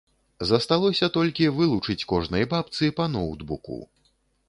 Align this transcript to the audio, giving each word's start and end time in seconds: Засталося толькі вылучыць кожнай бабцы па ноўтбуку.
Засталося 0.51 1.09
толькі 1.19 1.51
вылучыць 1.59 2.07
кожнай 2.15 2.43
бабцы 2.57 2.93
па 3.01 3.11
ноўтбуку. 3.15 3.83